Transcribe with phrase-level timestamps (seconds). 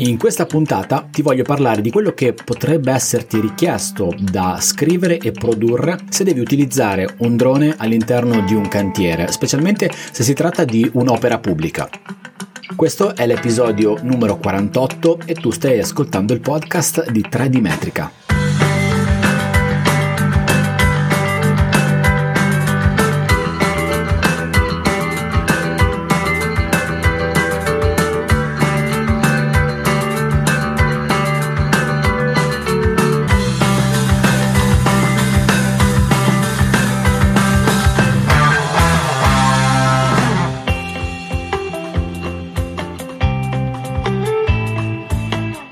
[0.00, 5.30] In questa puntata ti voglio parlare di quello che potrebbe esserti richiesto da scrivere e
[5.30, 10.88] produrre se devi utilizzare un drone all'interno di un cantiere, specialmente se si tratta di
[10.94, 11.86] un'opera pubblica.
[12.74, 18.29] Questo è l'episodio numero 48 e tu stai ascoltando il podcast di 3D Metrica.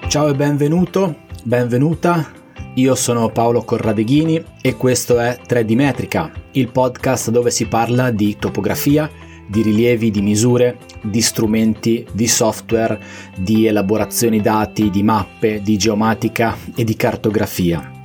[0.09, 2.33] Ciao e benvenuto, benvenuta.
[2.77, 8.35] Io sono Paolo Corradeghini e questo è 3D Metrica, il podcast dove si parla di
[8.39, 9.11] topografia,
[9.47, 12.99] di rilievi, di misure, di strumenti, di software,
[13.37, 17.98] di elaborazioni dati, di mappe, di geomatica e di cartografia.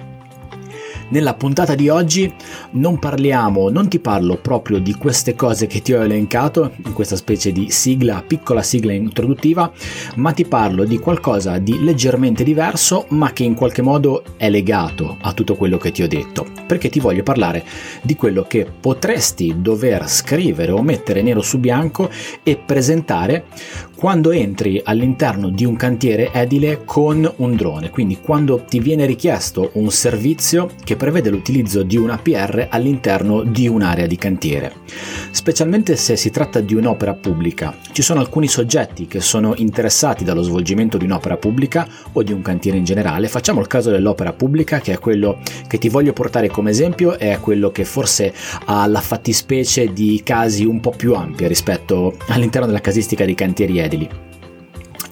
[1.14, 2.34] Nella puntata di oggi
[2.72, 7.16] non parliamo, non ti parlo proprio di queste cose che ti ho elencato in questa
[7.16, 9.72] specie di sigla, piccola sigla introduttiva,
[10.16, 15.18] ma ti parlo di qualcosa di leggermente diverso, ma che in qualche modo è legato
[15.22, 17.64] a tutto quello che ti ho detto, perché ti voglio parlare
[18.02, 22.10] di quello che potresti dover scrivere o mettere nero su bianco
[22.42, 23.46] e presentare
[23.96, 29.72] quando entri all'interno di un cantiere edile con un drone, quindi quando ti viene richiesto
[29.74, 34.74] un servizio che prevede l'utilizzo di un APR all'interno di un'area di cantiere.
[35.32, 40.42] Specialmente se si tratta di un'opera pubblica, ci sono alcuni soggetti che sono interessati dallo
[40.42, 43.28] svolgimento di un'opera pubblica o di un cantiere in generale.
[43.28, 47.38] Facciamo il caso dell'opera pubblica, che è quello che ti voglio portare come esempio, è
[47.40, 48.34] quello che forse
[48.66, 53.80] ha la fattispecie di casi un po' più ampia rispetto all'interno della casistica dei cantieri
[53.84, 54.24] edili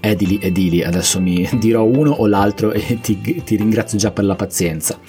[0.02, 0.40] edili.
[0.42, 5.00] Edili, adesso mi dirò uno o l'altro e ti, ti ringrazio già per la pazienza.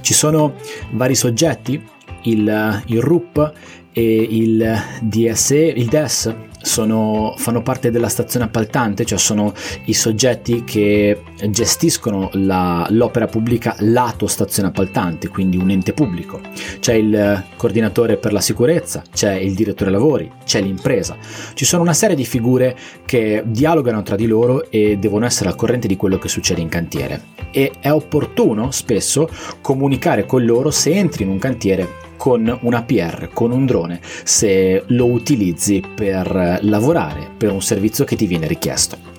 [0.00, 0.54] Ci sono
[0.92, 1.80] vari soggetti,
[2.24, 3.52] il, il RUP
[3.98, 10.64] e il DSE, il DES sono, fanno parte della stazione appaltante, cioè sono i soggetti
[10.64, 16.42] che gestiscono la, l'opera pubblica lato stazione appaltante, quindi un ente pubblico.
[16.78, 21.16] C'è il coordinatore per la sicurezza, c'è il direttore lavori, c'è l'impresa.
[21.54, 25.56] Ci sono una serie di figure che dialogano tra di loro e devono essere al
[25.56, 27.22] corrente di quello che succede in cantiere.
[27.50, 29.26] E è opportuno spesso
[29.62, 34.84] comunicare con loro se entri in un cantiere con un APR, con un drone, se
[34.86, 39.14] lo utilizzi per lavorare per un servizio che ti viene richiesto.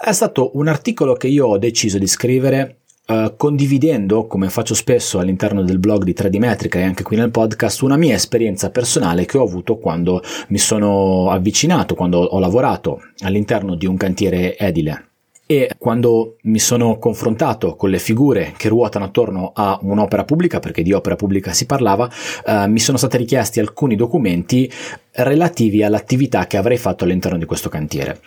[0.00, 5.18] È stato un articolo che io ho deciso di scrivere Uh, condividendo, come faccio spesso
[5.18, 9.26] all'interno del blog di 3D Metrica e anche qui nel podcast, una mia esperienza personale
[9.26, 15.08] che ho avuto quando mi sono avvicinato, quando ho lavorato all'interno di un cantiere edile.
[15.44, 20.82] E quando mi sono confrontato con le figure che ruotano attorno a un'opera pubblica, perché
[20.82, 22.08] di opera pubblica si parlava,
[22.46, 24.72] uh, mi sono stati richiesti alcuni documenti
[25.10, 28.18] relativi all'attività che avrei fatto all'interno di questo cantiere.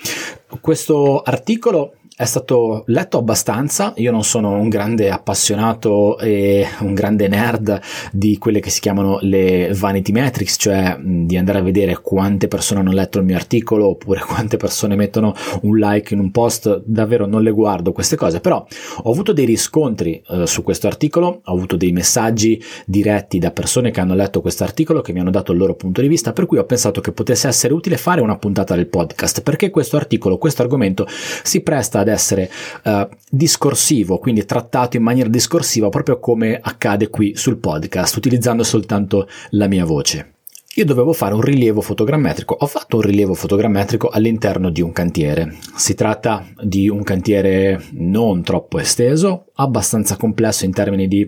[0.61, 7.28] Questo articolo è stato letto abbastanza, io non sono un grande appassionato e un grande
[7.28, 7.79] nerd
[8.11, 12.79] di quelle che si chiamano le vanity metrics, cioè di andare a vedere quante persone
[12.79, 17.28] hanno letto il mio articolo oppure quante persone mettono un like in un post, davvero
[17.28, 18.66] non le guardo queste cose, però
[19.03, 23.91] ho avuto dei riscontri eh, su questo articolo, ho avuto dei messaggi diretti da persone
[23.91, 26.47] che hanno letto questo articolo che mi hanno dato il loro punto di vista, per
[26.47, 30.40] cui ho pensato che potesse essere utile fare una puntata del podcast, perché questo articolo,
[30.40, 31.05] questo argomento
[31.43, 32.49] si presta ad essere
[32.83, 39.27] uh, discorsivo, quindi trattato in maniera discorsiva proprio come accade qui sul podcast, utilizzando soltanto
[39.51, 40.36] la mia voce.
[40.78, 42.56] Io dovevo fare un rilievo fotogrammetrico.
[42.59, 45.56] Ho fatto un rilievo fotogrammetrico all'interno di un cantiere.
[45.76, 51.28] Si tratta di un cantiere non troppo esteso, abbastanza complesso in termini di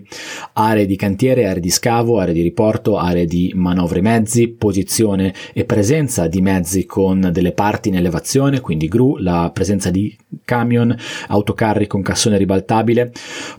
[0.52, 5.64] aree di cantiere, aree di scavo, aree di riporto, aree di manovre mezzi, posizione e
[5.64, 11.88] presenza di mezzi con delle parti in elevazione, quindi gru, la presenza di camion, autocarri
[11.88, 13.10] con cassone ribaltabile,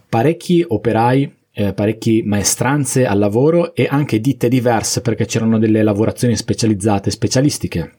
[0.07, 6.35] parecchi operai eh, parecchie maestranze al lavoro e anche ditte diverse perché c'erano delle lavorazioni
[6.35, 7.95] specializzate, specialistiche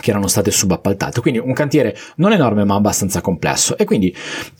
[0.00, 1.20] che erano state subappaltate.
[1.20, 4.14] Quindi un cantiere non enorme ma abbastanza complesso e quindi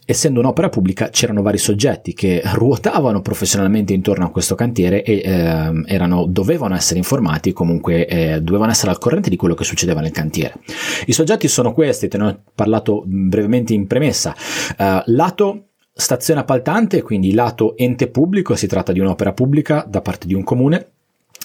[0.05, 5.82] essendo un'opera pubblica c'erano vari soggetti che ruotavano professionalmente intorno a questo cantiere e eh,
[5.87, 10.11] erano, dovevano essere informati comunque eh, dovevano essere al corrente di quello che succedeva nel
[10.11, 10.55] cantiere.
[11.06, 14.35] I soggetti sono questi, te ne ho parlato brevemente in premessa.
[14.76, 20.27] Uh, lato Stazione appaltante, quindi lato ente pubblico, si tratta di un'opera pubblica da parte
[20.27, 20.93] di un comune,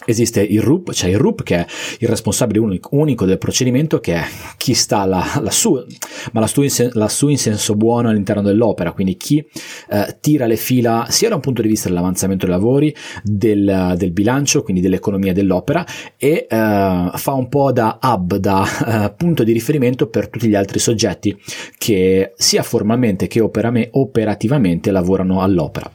[0.06, 1.66] Esiste il RUP, cioè il RUP che è
[2.00, 4.24] il responsabile unico del procedimento, che è
[4.56, 5.84] chi sta la, lassù,
[6.32, 9.46] ma lassù in, sen, lassù in senso buono all'interno dell'opera, quindi chi
[9.90, 14.12] eh, tira le fila sia da un punto di vista dell'avanzamento dei lavori, del, del
[14.12, 15.86] bilancio, quindi dell'economia dell'opera,
[16.16, 20.56] e eh, fa un po' da hub, da eh, punto di riferimento per tutti gli
[20.56, 21.38] altri soggetti
[21.78, 25.92] che sia formalmente che operame, operativamente lavorano all'opera.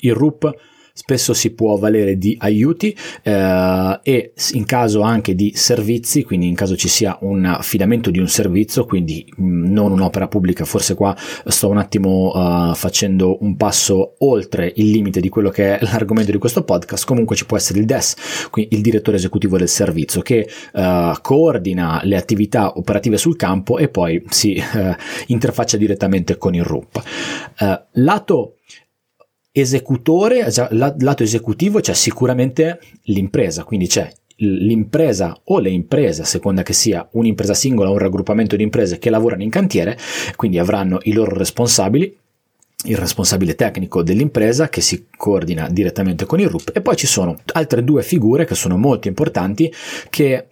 [0.00, 6.22] Il RUP spesso si può valere di aiuti eh, e in caso anche di servizi,
[6.22, 10.28] quindi in caso ci sia un affidamento di un servizio, quindi mh, mm, non un'opera
[10.28, 11.14] pubblica, forse qua
[11.46, 16.30] sto un attimo uh, facendo un passo oltre il limite di quello che è l'argomento
[16.30, 20.22] di questo podcast, comunque ci può essere il DES, quindi il direttore esecutivo del servizio,
[20.22, 24.94] che uh, coordina le attività operative sul campo e poi si uh,
[25.26, 27.02] interfaccia direttamente con il RUP.
[27.94, 28.58] lato
[29.56, 36.72] esecutore, lato esecutivo c'è sicuramente l'impresa, quindi c'è l'impresa o le imprese, a seconda che
[36.72, 39.96] sia un'impresa singola o un raggruppamento di imprese che lavorano in cantiere,
[40.34, 42.16] quindi avranno i loro responsabili,
[42.86, 47.38] il responsabile tecnico dell'impresa che si coordina direttamente con il RUP e poi ci sono
[47.52, 49.72] altre due figure che sono molto importanti
[50.10, 50.48] che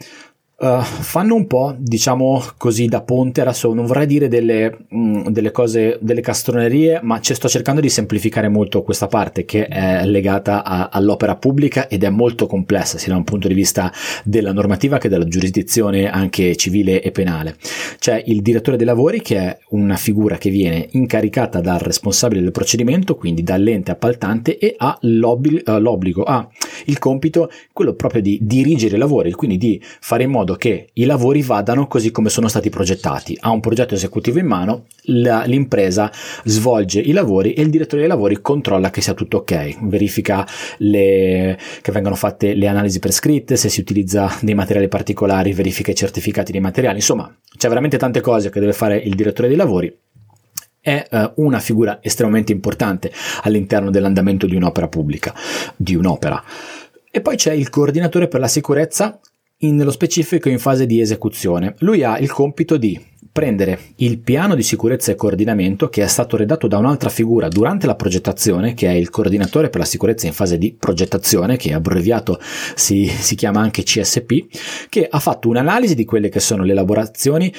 [0.62, 5.26] Uh, fanno un po', diciamo così, da ponte, adesso non vorrei dire delle, mh, mm,
[5.26, 10.62] delle cose, delle castronerie, ma sto cercando di semplificare molto questa parte che è legata
[10.62, 13.92] a, all'opera pubblica ed è molto complessa, sia da un punto di vista
[14.22, 17.56] della normativa che della giurisdizione anche civile e penale.
[17.98, 22.52] C'è il direttore dei lavori che è una figura che viene incaricata dal responsabile del
[22.52, 26.48] procedimento, quindi dall'ente appaltante e ha uh, l'obbligo ha
[26.84, 30.90] il compito, quello proprio di dirigere i lavori, quindi di fare in modo modo che
[30.92, 33.36] i lavori vadano così come sono stati progettati.
[33.40, 36.10] Ha un progetto esecutivo in mano, la, l'impresa
[36.44, 40.46] svolge i lavori e il direttore dei lavori controlla che sia tutto ok, verifica
[40.78, 45.94] le, che vengano fatte le analisi prescritte, se si utilizza dei materiali particolari, verifica i
[45.94, 49.94] certificati dei materiali, insomma c'è veramente tante cose che deve fare il direttore dei lavori
[50.84, 53.12] è uh, una figura estremamente importante
[53.42, 55.32] all'interno dell'andamento di un'opera pubblica,
[55.76, 56.42] di un'opera.
[57.08, 59.20] E poi c'è il coordinatore per la sicurezza
[59.62, 61.74] in, nello specifico in fase di esecuzione.
[61.78, 66.36] Lui ha il compito di prendere il piano di sicurezza e coordinamento che è stato
[66.36, 70.34] redatto da un'altra figura durante la progettazione, che è il coordinatore per la sicurezza in
[70.34, 72.38] fase di progettazione, che abbreviato
[72.74, 77.52] si, si chiama anche CSP, che ha fatto un'analisi di quelle che sono le elaborazioni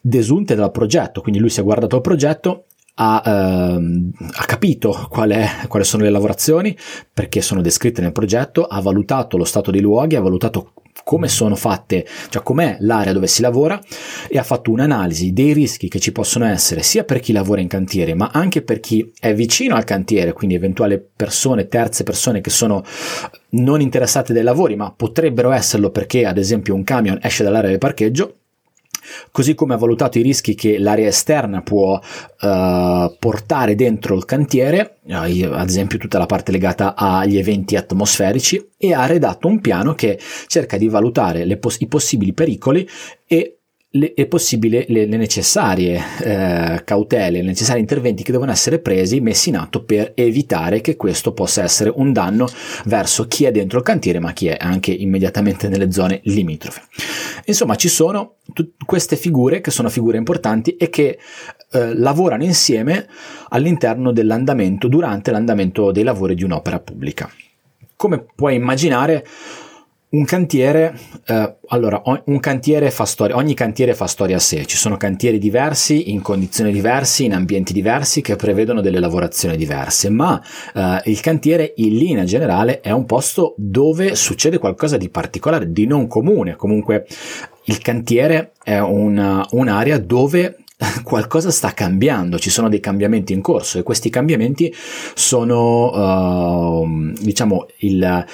[0.00, 1.22] desunte dal progetto.
[1.22, 2.66] Quindi lui si è guardato il progetto
[2.96, 6.76] ha, ehm, ha capito qual è, quali sono le lavorazioni
[7.12, 10.74] perché sono descritte nel progetto, ha valutato lo stato dei luoghi, ha valutato
[11.04, 13.80] come sono fatte, cioè com'è l'area dove si lavora
[14.28, 17.68] e ha fatto un'analisi dei rischi che ci possono essere sia per chi lavora in
[17.68, 22.50] cantiere ma anche per chi è vicino al cantiere, quindi eventuali persone, terze persone che
[22.50, 22.82] sono
[23.50, 27.78] non interessate dai lavori ma potrebbero esserlo perché ad esempio un camion esce dall'area del
[27.78, 28.38] parcheggio
[29.30, 34.98] così come ha valutato i rischi che l'area esterna può uh, portare dentro il cantiere,
[35.08, 40.18] ad esempio tutta la parte legata agli eventi atmosferici, e ha redatto un piano che
[40.46, 42.88] cerca di valutare poss- i possibili pericoli
[43.26, 43.58] e
[43.96, 49.20] le, è possibile le, le necessarie eh, cautele, i necessari interventi che devono essere presi,
[49.20, 52.48] messi in atto per evitare che questo possa essere un danno
[52.86, 56.82] verso chi è dentro il cantiere, ma chi è anche immediatamente nelle zone limitrofe.
[57.44, 61.18] Insomma, ci sono t- queste figure che sono figure importanti e che
[61.70, 63.06] eh, lavorano insieme
[63.50, 67.30] all'interno dell'andamento, durante l'andamento dei lavori di un'opera pubblica.
[67.96, 69.24] Come puoi immaginare,
[70.14, 74.76] Un cantiere, eh, allora, un cantiere fa storia, ogni cantiere fa storia a sé, ci
[74.76, 80.40] sono cantieri diversi, in condizioni diverse, in ambienti diversi che prevedono delle lavorazioni diverse, ma
[80.72, 85.84] eh, il cantiere in linea generale è un posto dove succede qualcosa di particolare, di
[85.84, 87.06] non comune, comunque
[87.64, 90.58] il cantiere è una, un'area dove
[91.02, 94.72] qualcosa sta cambiando, ci sono dei cambiamenti in corso e questi cambiamenti
[95.14, 98.24] sono, uh, diciamo, il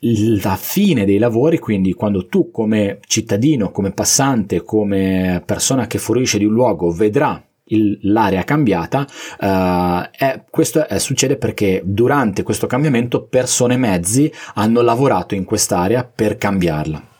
[0.00, 6.38] la fine dei lavori, quindi quando tu come cittadino, come passante, come persona che fruisce
[6.38, 9.06] di un luogo vedrà il, l'area cambiata,
[9.40, 15.44] uh, è, questo è, succede perché durante questo cambiamento persone e mezzi hanno lavorato in
[15.44, 17.14] quest'area per cambiarla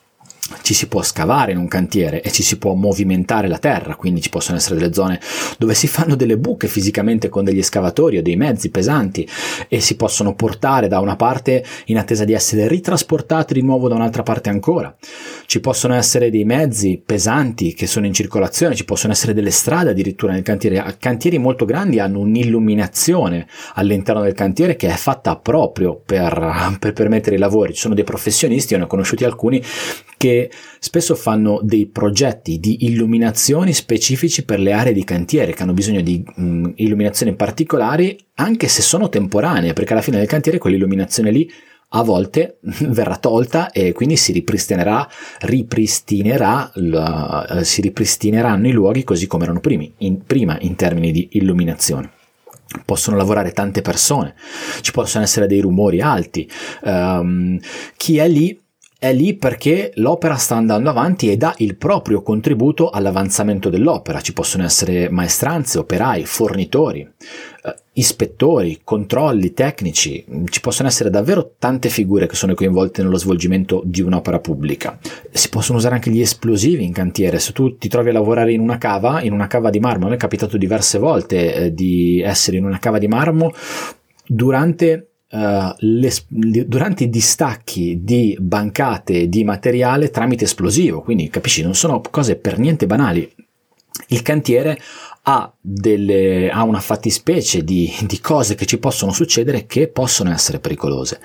[0.62, 4.20] ci si può scavare in un cantiere e ci si può movimentare la terra, quindi
[4.20, 5.20] ci possono essere delle zone
[5.58, 9.28] dove si fanno delle buche fisicamente con degli escavatori o dei mezzi pesanti
[9.68, 13.94] e si possono portare da una parte in attesa di essere ritrasportati di nuovo da
[13.94, 14.94] un'altra parte ancora.
[15.46, 19.90] Ci possono essere dei mezzi pesanti che sono in circolazione, ci possono essere delle strade
[19.90, 20.96] addirittura nel cantiere.
[20.98, 27.36] Cantieri molto grandi hanno un'illuminazione all'interno del cantiere che è fatta proprio per, per permettere
[27.36, 27.74] i lavori.
[27.74, 29.62] Ci sono dei professionisti, io ne ho conosciuti alcuni,
[30.16, 30.35] che
[30.78, 36.00] spesso fanno dei progetti di illuminazioni specifici per le aree di cantiere che hanno bisogno
[36.00, 41.50] di mh, illuminazioni particolari anche se sono temporanee perché alla fine del cantiere quell'illuminazione lì
[41.88, 45.08] a volte verrà tolta e quindi si ripristinerà,
[45.40, 51.28] ripristinerà la, si ripristineranno i luoghi così come erano primi, in, prima in termini di
[51.32, 52.10] illuminazione.
[52.84, 54.34] Possono lavorare tante persone,
[54.80, 56.50] ci possono essere dei rumori alti,
[56.82, 57.58] um,
[57.96, 58.60] chi è lì
[58.98, 64.22] è lì perché l'opera sta andando avanti e dà il proprio contributo all'avanzamento dell'opera.
[64.22, 71.90] Ci possono essere maestranze, operai, fornitori, eh, ispettori, controlli tecnici, ci possono essere davvero tante
[71.90, 74.98] figure che sono coinvolte nello svolgimento di un'opera pubblica.
[75.30, 77.38] Si possono usare anche gli esplosivi in cantiere.
[77.38, 80.14] Se tu ti trovi a lavorare in una cava, in una cava di marmo, mi
[80.14, 83.52] è capitato diverse volte eh, di essere in una cava di marmo
[84.26, 91.74] durante Uh, le, durante i distacchi di bancate di materiale tramite esplosivo, quindi capisci, non
[91.74, 93.28] sono cose per niente banali.
[94.08, 94.78] Il cantiere
[95.22, 100.60] ha, delle, ha una fattispecie di, di cose che ci possono succedere che possono essere
[100.60, 101.20] pericolose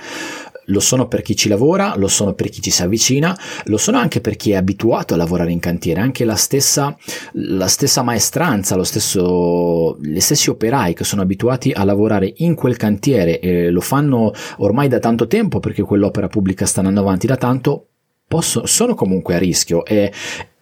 [0.65, 3.97] lo sono per chi ci lavora, lo sono per chi ci si avvicina, lo sono
[3.97, 6.95] anche per chi è abituato a lavorare in cantiere, anche la stessa,
[7.33, 13.39] la stessa maestranza, stesso, gli stessi operai che sono abituati a lavorare in quel cantiere
[13.39, 17.87] e lo fanno ormai da tanto tempo perché quell'opera pubblica sta andando avanti da tanto,
[18.27, 20.11] possono, sono comunque a rischio e,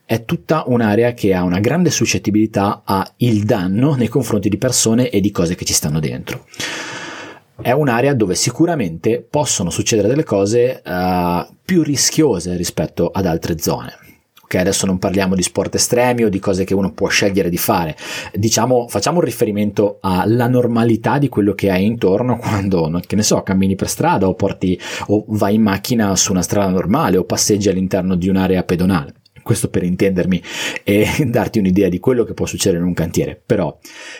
[0.05, 5.21] è tutta un'area che ha una grande suscettibilità al danno nei confronti di persone e
[5.21, 6.45] di cose che ci stanno dentro
[7.61, 13.97] è un'area dove sicuramente possono succedere delle cose uh, più rischiose rispetto ad altre zone.
[14.43, 17.57] Ok, adesso non parliamo di sport estremi o di cose che uno può scegliere di
[17.57, 17.95] fare.
[18.33, 23.43] Diciamo, facciamo un riferimento alla normalità di quello che hai intorno quando, che ne so,
[23.43, 27.69] cammini per strada o porti o vai in macchina su una strada normale o passeggi
[27.69, 29.13] all'interno di un'area pedonale
[29.49, 30.43] questo per intendermi
[30.83, 33.75] e darti un'idea di quello che può succedere in un cantiere, però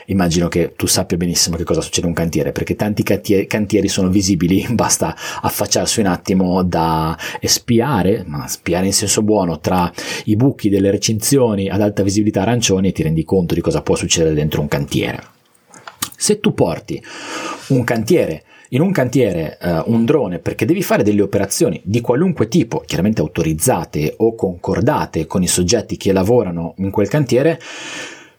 [0.08, 4.10] immagino che tu sappia benissimo che cosa succede in un cantiere, perché tanti cantieri sono
[4.10, 9.94] visibili, basta affacciarsi un attimo da spiare, ma spiare in senso buono, tra
[10.26, 13.96] i buchi delle recinzioni ad alta visibilità arancioni e ti rendi conto di cosa può
[13.96, 15.22] succedere dentro un cantiere.
[16.18, 17.00] Se tu porti
[17.68, 22.48] un cantiere in un cantiere eh, un drone perché devi fare delle operazioni di qualunque
[22.48, 27.60] tipo, chiaramente autorizzate o concordate con i soggetti che lavorano in quel cantiere,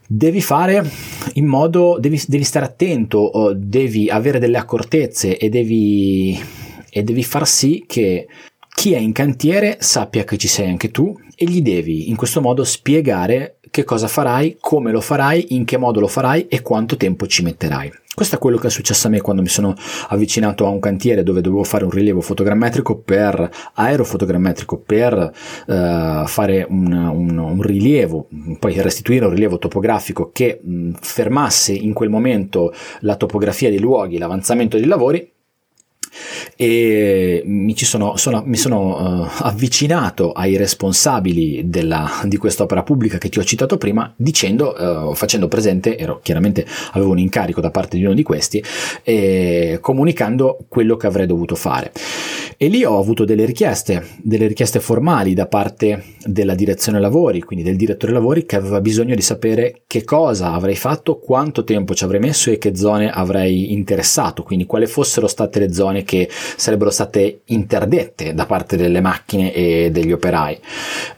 [0.07, 0.89] devi fare
[1.35, 6.39] in modo, devi, devi stare attento, devi avere delle accortezze e devi,
[6.91, 8.27] e devi far sì che
[8.75, 12.41] chi è in cantiere sappia che ci sei anche tu e gli devi in questo
[12.41, 16.97] modo spiegare che cosa farai, come lo farai, in che modo lo farai e quanto
[16.97, 17.93] tempo ci metterai.
[18.13, 19.75] Questo è quello che è successo a me quando mi sono
[20.09, 25.33] avvicinato a un cantiere dove dovevo fare un rilievo fotogrammetrico per aerofotogrammetrico per
[25.67, 31.93] uh, fare un, un, un, rilievo, poi restituire un rilievo topografico che mh, fermasse in
[31.93, 35.33] quel momento la topografia dei luoghi, l'avanzamento dei lavori
[36.57, 43.29] e mi, sono, sono, mi sono uh, avvicinato ai responsabili della, di quest'opera pubblica che
[43.29, 44.75] ti ho citato prima dicendo,
[45.11, 48.63] uh, facendo presente, ero, chiaramente avevo un incarico da parte di uno di questi,
[49.03, 51.93] e comunicando quello che avrei dovuto fare.
[52.63, 57.65] E lì ho avuto delle richieste, delle richieste formali da parte della direzione lavori, quindi
[57.65, 62.05] del direttore lavori che aveva bisogno di sapere che cosa avrei fatto, quanto tempo ci
[62.05, 66.91] avrei messo e che zone avrei interessato, quindi quali fossero state le zone che sarebbero
[66.91, 70.61] state interdette da parte delle macchine e degli operai.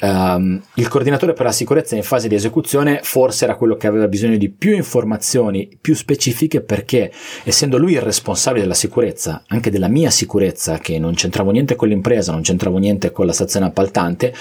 [0.02, 4.06] Um, il coordinatore per la sicurezza in fase di esecuzione forse era quello che aveva
[4.06, 7.10] bisogno di più informazioni più specifiche perché
[7.42, 11.76] essendo lui il responsabile della sicurezza, anche della mia sicurezza che non c'è c'entravo niente
[11.76, 14.34] con l'impresa, non c'entravo niente con la stazione appaltante,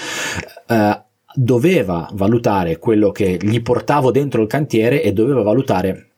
[0.66, 1.02] eh,
[1.34, 6.08] doveva valutare quello che gli portavo dentro il cantiere e doveva valutare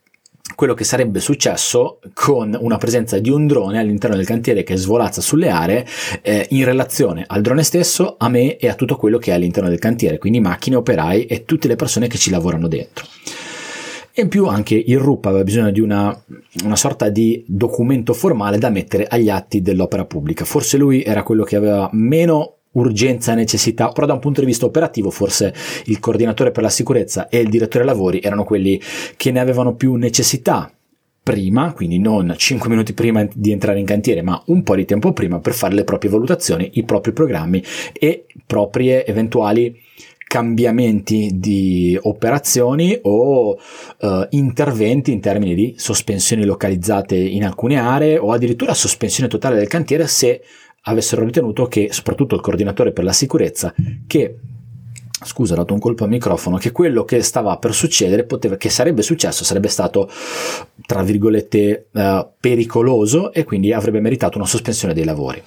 [0.53, 5.21] quello che sarebbe successo con una presenza di un drone all'interno del cantiere che svolazza
[5.21, 5.85] sulle aree
[6.21, 9.69] eh, in relazione al drone stesso, a me e a tutto quello che è all'interno
[9.69, 13.05] del cantiere, quindi macchine, operai e tutte le persone che ci lavorano dentro.
[14.17, 16.17] E in più anche il RUP aveva bisogno di una,
[16.63, 20.45] una sorta di documento formale da mettere agli atti dell'opera pubblica.
[20.45, 24.45] Forse lui era quello che aveva meno urgenza e necessità, però da un punto di
[24.45, 25.53] vista operativo forse
[25.87, 28.79] il coordinatore per la sicurezza e il direttore lavori erano quelli
[29.17, 30.71] che ne avevano più necessità
[31.21, 35.11] prima, quindi non 5 minuti prima di entrare in cantiere, ma un po' di tempo
[35.11, 39.77] prima per fare le proprie valutazioni, i propri programmi e proprie eventuali
[40.35, 48.33] cambiamenti di operazioni o uh, interventi in termini di sospensioni localizzate in alcune aree o
[48.33, 50.41] addirittura sospensione totale del cantiere se
[50.81, 53.73] avessero ritenuto che soprattutto il coordinatore per la sicurezza
[54.05, 54.35] che
[55.23, 58.69] scusa, ho dato un colpo al microfono, che quello che stava per succedere, poteva, che
[58.69, 60.11] sarebbe successo, sarebbe stato,
[60.85, 65.41] tra virgolette, uh, pericoloso e quindi avrebbe meritato una sospensione dei lavori.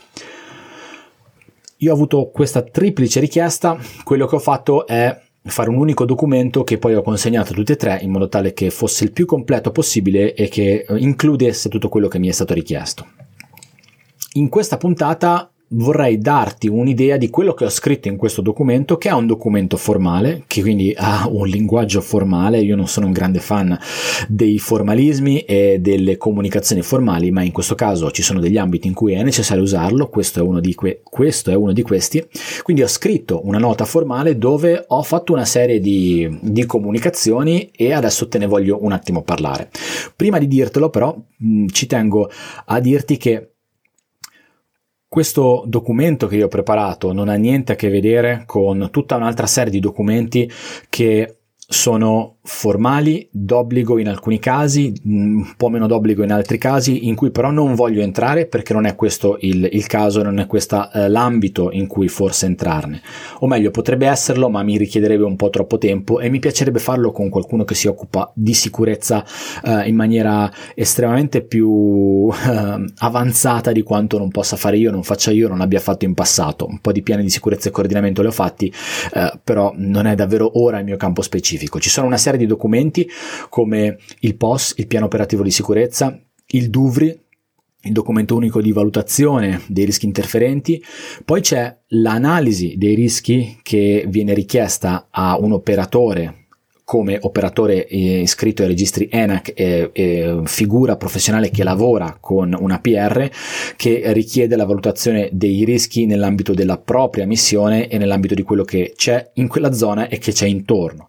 [1.81, 6.65] Io ho avuto questa triplice richiesta, quello che ho fatto è fare un unico documento
[6.65, 9.27] che poi ho consegnato a tutti e tre in modo tale che fosse il più
[9.27, 13.07] completo possibile e che includesse tutto quello che mi è stato richiesto.
[14.33, 19.09] In questa puntata vorrei darti un'idea di quello che ho scritto in questo documento, che
[19.09, 22.61] è un documento formale, che quindi ha un linguaggio formale.
[22.61, 23.79] Io non sono un grande fan
[24.29, 28.95] dei formalismi e delle comunicazioni formali, ma in questo caso ci sono degli ambiti in
[28.95, 30.09] cui è necessario usarlo.
[30.09, 32.25] Questo è uno di, que- questo è uno di questi.
[32.63, 37.93] Quindi ho scritto una nota formale dove ho fatto una serie di, di comunicazioni e
[37.93, 39.71] adesso te ne voglio un attimo parlare.
[40.17, 42.31] Prima di dirtelo, però, mh, ci tengo
[42.67, 43.53] a dirti che
[45.09, 49.47] questo documento che io ho preparato non ha niente a che vedere con tutta un'altra
[49.47, 50.51] serie di documenti
[50.89, 57.15] che sono formali, d'obbligo in alcuni casi, un po' meno d'obbligo in altri casi, in
[57.15, 60.91] cui però non voglio entrare perché non è questo il, il caso, non è questo
[60.91, 63.03] eh, l'ambito in cui forse entrarne.
[63.41, 67.13] O meglio, potrebbe esserlo, ma mi richiederebbe un po' troppo tempo e mi piacerebbe farlo
[67.13, 69.23] con qualcuno che si occupa di sicurezza
[69.63, 75.31] eh, in maniera estremamente più eh, avanzata di quanto non possa fare io, non faccia
[75.31, 76.67] io, non abbia fatto in passato.
[76.67, 78.73] Un po' di piani di sicurezza e coordinamento li ho fatti,
[79.13, 81.79] eh, però non è davvero ora il mio campo specifico.
[81.79, 83.09] Ci sono una serie di documenti
[83.49, 87.21] come il POS, il piano operativo di sicurezza, il DUVRI,
[87.83, 90.83] il documento unico di valutazione dei rischi interferenti,
[91.25, 96.47] poi c'è l'analisi dei rischi che viene richiesta a un operatore
[96.89, 102.81] come operatore eh, iscritto ai registri ENAC e, e, figura professionale che lavora con una
[102.81, 103.29] PR
[103.77, 108.95] che richiede la valutazione dei rischi nell'ambito della propria missione e nell'ambito di quello che
[108.97, 111.09] c'è in quella zona e che c'è intorno.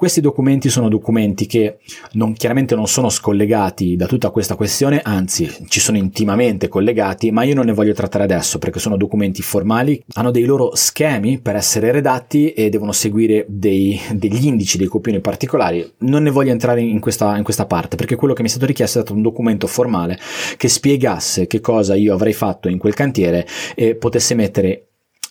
[0.00, 1.76] Questi documenti sono documenti che
[2.12, 7.42] non, chiaramente non sono scollegati da tutta questa questione, anzi ci sono intimamente collegati, ma
[7.42, 11.54] io non ne voglio trattare adesso perché sono documenti formali, hanno dei loro schemi per
[11.54, 16.80] essere redatti e devono seguire dei, degli indici, dei opinioni particolari, non ne voglio entrare
[16.80, 19.22] in questa, in questa parte perché quello che mi è stato richiesto è stato un
[19.22, 20.18] documento formale
[20.56, 24.86] che spiegasse che cosa io avrei fatto in quel cantiere e potesse mettere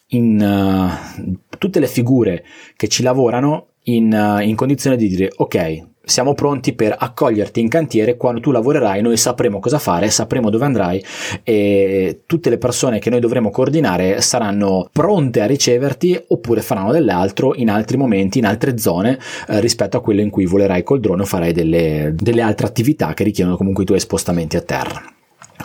[0.09, 2.43] in uh, tutte le figure
[2.75, 7.69] che ci lavorano in, uh, in condizione di dire ok siamo pronti per accoglierti in
[7.69, 11.03] cantiere quando tu lavorerai, noi sapremo cosa fare, sapremo dove andrai
[11.43, 17.53] e tutte le persone che noi dovremo coordinare saranno pronte a riceverti oppure faranno dell'altro
[17.55, 21.21] in altri momenti, in altre zone eh, rispetto a quelle in cui volerai col drone
[21.21, 25.03] o farai delle, delle altre attività che richiedono comunque i tuoi spostamenti a terra.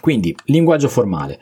[0.01, 1.39] Quindi, linguaggio formale.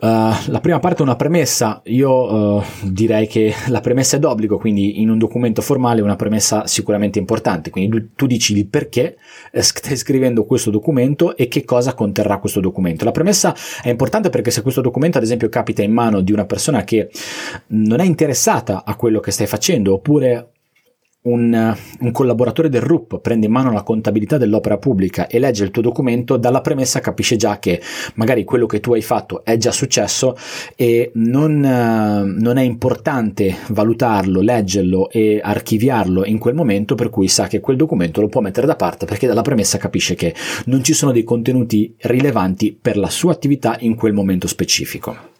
[0.00, 4.58] Uh, la prima parte è una premessa, io uh, direi che la premessa è d'obbligo,
[4.58, 8.66] quindi in un documento formale è una premessa sicuramente importante, quindi tu, tu dici il
[8.66, 9.16] perché
[9.52, 13.04] eh, stai scrivendo questo documento e che cosa conterrà questo documento.
[13.04, 16.44] La premessa è importante perché se questo documento ad esempio capita in mano di una
[16.44, 17.10] persona che
[17.68, 20.48] non è interessata a quello che stai facendo oppure
[21.24, 25.70] un, un, collaboratore del RUP prende in mano la contabilità dell'opera pubblica e legge il
[25.70, 27.80] tuo documento, dalla premessa capisce già che
[28.16, 30.36] magari quello che tu hai fatto è già successo
[30.76, 37.46] e non, non è importante valutarlo, leggerlo e archiviarlo in quel momento, per cui sa
[37.46, 40.34] che quel documento lo può mettere da parte perché dalla premessa capisce che
[40.66, 45.32] non ci sono dei contenuti rilevanti per la sua attività in quel momento specifico.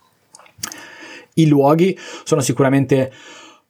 [1.35, 3.13] I luoghi sono sicuramente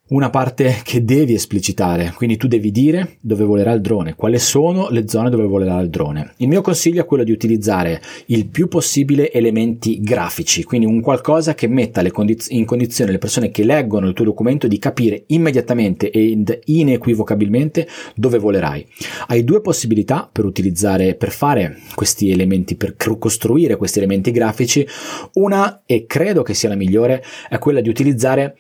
[0.07, 4.91] una parte che devi esplicitare, quindi tu devi dire dove volerà il drone, quali sono
[4.91, 6.35] le zone dove volerà il drone.
[6.39, 11.55] Il mio consiglio è quello di utilizzare il più possibile elementi grafici, quindi un qualcosa
[11.55, 16.11] che metta condiz- in condizione le persone che leggono il tuo documento di capire immediatamente
[16.11, 18.87] ed inequivocabilmente dove volerai.
[19.29, 24.87] Hai due possibilità per utilizzare, per fare questi elementi, per costruire questi elementi grafici.
[25.35, 28.57] Una, e credo che sia la migliore, è quella di utilizzare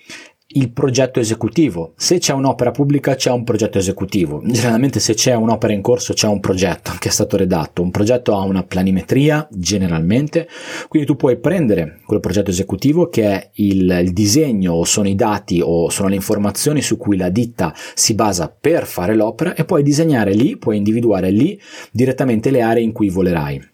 [0.55, 1.93] il progetto esecutivo.
[1.97, 4.43] Se c'è un'opera pubblica c'è un progetto esecutivo.
[4.45, 7.83] Generalmente se c'è un'opera in corso c'è un progetto che è stato redatto.
[7.83, 10.49] Un progetto ha una planimetria generalmente,
[10.89, 15.15] quindi tu puoi prendere quel progetto esecutivo che è il, il disegno o sono i
[15.15, 19.65] dati o sono le informazioni su cui la ditta si basa per fare l'opera e
[19.65, 23.73] puoi disegnare lì, puoi individuare lì direttamente le aree in cui volerai.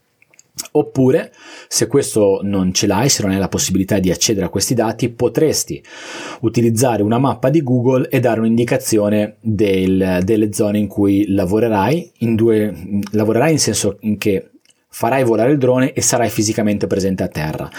[0.72, 1.32] Oppure,
[1.66, 5.08] se questo non ce l'hai, se non hai la possibilità di accedere a questi dati,
[5.08, 5.82] potresti
[6.40, 12.36] utilizzare una mappa di Google e dare un'indicazione del, delle zone in cui lavorerai, in
[12.36, 12.72] due,
[13.12, 14.50] lavorerai in senso in che
[14.88, 17.70] farai volare il drone e sarai fisicamente presente a terra.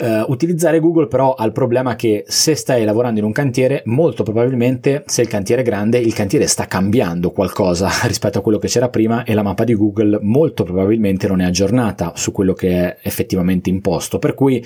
[0.00, 4.22] Uh, utilizzare Google però ha il problema che se stai lavorando in un cantiere, molto
[4.22, 8.68] probabilmente se il cantiere è grande, il cantiere sta cambiando qualcosa rispetto a quello che
[8.68, 12.70] c'era prima e la mappa di Google molto probabilmente non è aggiornata su quello che
[12.70, 14.64] è effettivamente imposto, per cui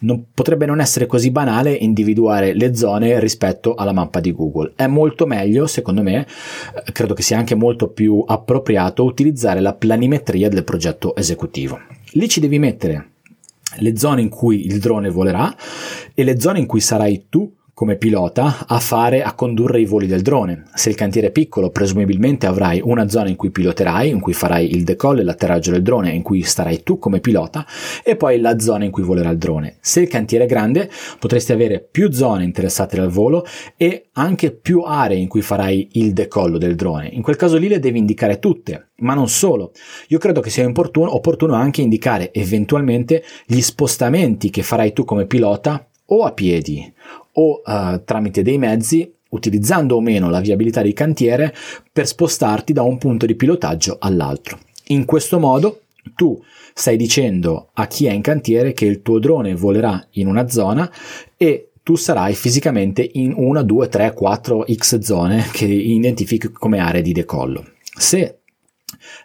[0.00, 4.72] non, potrebbe non essere così banale individuare le zone rispetto alla mappa di Google.
[4.76, 6.26] È molto meglio, secondo me,
[6.74, 11.80] eh, credo che sia anche molto più appropriato utilizzare la planimetria del progetto esecutivo.
[12.12, 13.12] Lì ci devi mettere
[13.78, 15.54] le zone in cui il drone volerà
[16.14, 20.06] e le zone in cui sarai tu come pilota a fare, a condurre i voli
[20.06, 20.62] del drone.
[20.74, 24.72] Se il cantiere è piccolo, presumibilmente avrai una zona in cui piloterai, in cui farai
[24.74, 27.66] il decollo e l'atterraggio del drone, in cui starai tu come pilota,
[28.04, 29.76] e poi la zona in cui volerà il drone.
[29.80, 33.44] Se il cantiere è grande, potresti avere più zone interessate dal volo
[33.76, 37.08] e anche più aree in cui farai il decollo del drone.
[37.08, 39.72] In quel caso lì le devi indicare tutte, ma non solo.
[40.08, 45.26] Io credo che sia opportuno, opportuno anche indicare eventualmente gli spostamenti che farai tu come
[45.26, 46.92] pilota o a piedi
[47.34, 51.54] o uh, tramite dei mezzi utilizzando o meno la viabilità di cantiere
[51.92, 54.58] per spostarti da un punto di pilotaggio all'altro.
[54.88, 55.80] In questo modo
[56.14, 56.40] tu
[56.72, 60.90] stai dicendo a chi è in cantiere che il tuo drone volerà in una zona
[61.36, 67.02] e tu sarai fisicamente in una, due, tre, quattro x zone che identifichi come aree
[67.02, 67.72] di decollo.
[67.96, 68.38] Se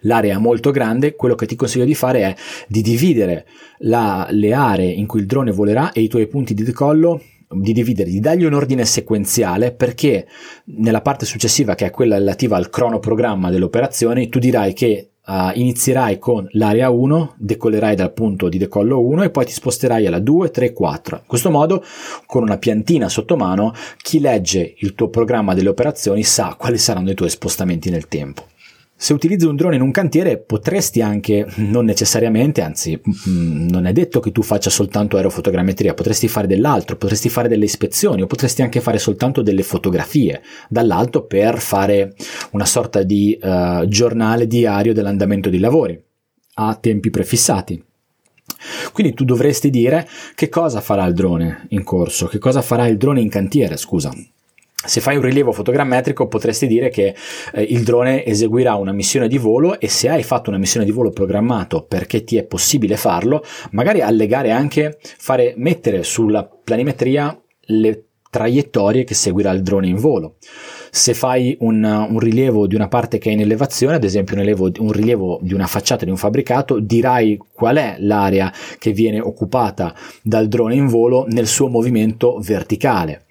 [0.02, 2.36] l'area è molto grande, quello che ti consiglio di fare è
[2.68, 3.46] di dividere
[3.80, 7.74] la, le aree in cui il drone volerà e i tuoi punti di decollo di
[7.74, 10.28] dividere, di dargli un ordine sequenziale perché
[10.66, 15.50] nella parte successiva che è quella relativa al cronoprogramma delle operazioni tu dirai che uh,
[15.54, 20.20] inizierai con l'area 1, decollerai dal punto di decollo 1 e poi ti sposterai alla
[20.20, 21.16] 2, 3, 4.
[21.18, 21.84] In questo modo
[22.28, 27.10] con una piantina sotto mano chi legge il tuo programma delle operazioni sa quali saranno
[27.10, 28.46] i tuoi spostamenti nel tempo.
[29.02, 33.94] Se utilizzi un drone in un cantiere potresti anche, non necessariamente, anzi mm, non è
[33.94, 38.62] detto che tu faccia soltanto aerofotogrammetria, potresti fare dell'altro, potresti fare delle ispezioni o potresti
[38.62, 42.14] anche fare soltanto delle fotografie dall'alto per fare
[42.52, 45.98] una sorta di uh, giornale diario dell'andamento dei lavori
[46.56, 47.82] a tempi prefissati.
[48.92, 52.98] Quindi tu dovresti dire che cosa farà il drone in corso, che cosa farà il
[52.98, 54.12] drone in cantiere, scusa.
[54.86, 57.14] Se fai un rilievo fotogrammetrico potresti dire che
[57.54, 60.92] eh, il drone eseguirà una missione di volo e se hai fatto una missione di
[60.92, 67.38] volo programmato perché ti è possibile farlo, magari allegare anche, fare, mettere sulla planimetria
[67.72, 70.36] le traiettorie che seguirà il drone in volo.
[70.92, 74.42] Se fai un, un, rilievo di una parte che è in elevazione, ad esempio un
[74.42, 79.20] rilievo, un rilievo di una facciata di un fabbricato, dirai qual è l'area che viene
[79.20, 83.26] occupata dal drone in volo nel suo movimento verticale.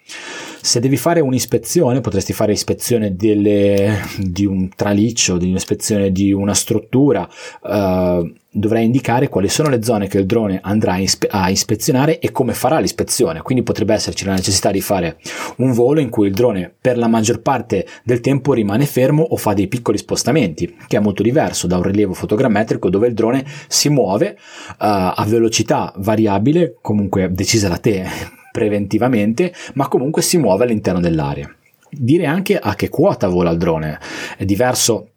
[0.61, 6.53] Se devi fare un'ispezione, potresti fare ispezione delle, di un traliccio, di un'ispezione di una
[6.53, 7.27] struttura,
[7.61, 10.97] uh, dovrai indicare quali sono le zone che il drone andrà
[11.29, 13.41] a ispezionare e come farà l'ispezione.
[13.41, 15.17] Quindi potrebbe esserci la necessità di fare
[15.57, 19.37] un volo in cui il drone per la maggior parte del tempo rimane fermo o
[19.37, 23.45] fa dei piccoli spostamenti, che è molto diverso da un rilievo fotogrammetrico dove il drone
[23.69, 30.63] si muove uh, a velocità variabile, comunque decisa da te preventivamente, ma comunque si muove
[30.63, 31.53] all'interno dell'area.
[31.91, 33.99] dire anche a che quota vola il drone.
[34.37, 35.09] È diverso